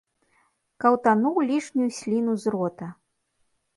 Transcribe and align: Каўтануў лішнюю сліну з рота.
Каўтануў 0.83 1.35
лішнюю 1.51 1.87
сліну 1.99 2.33
з 2.45 2.55
рота. 2.57 2.87